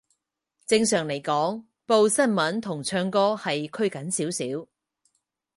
[0.65, 4.67] 正常嚟講，報新聞同唱歌係拘謹少少